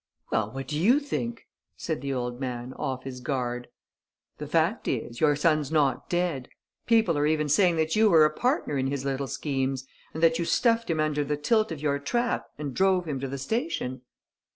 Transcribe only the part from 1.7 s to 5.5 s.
said the old man, off his guard. "The fact is... your